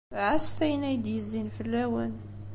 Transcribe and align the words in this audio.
Ɛasset 0.25 0.59
ayen 0.65 0.87
ay 0.89 0.97
d-yezzin 0.97 1.49
fell-awen. 1.57 2.13